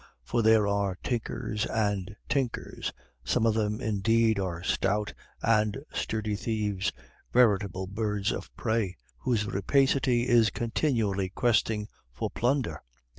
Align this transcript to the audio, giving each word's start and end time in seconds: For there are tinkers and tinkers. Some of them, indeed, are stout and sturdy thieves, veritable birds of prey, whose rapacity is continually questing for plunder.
For 0.23 0.41
there 0.41 0.65
are 0.65 0.97
tinkers 1.03 1.67
and 1.67 2.15
tinkers. 2.27 2.91
Some 3.23 3.45
of 3.45 3.53
them, 3.53 3.79
indeed, 3.79 4.39
are 4.39 4.63
stout 4.63 5.13
and 5.43 5.77
sturdy 5.93 6.35
thieves, 6.35 6.91
veritable 7.31 7.85
birds 7.85 8.31
of 8.31 8.49
prey, 8.57 8.97
whose 9.19 9.45
rapacity 9.45 10.27
is 10.27 10.49
continually 10.49 11.29
questing 11.29 11.87
for 12.11 12.31
plunder. 12.31 12.81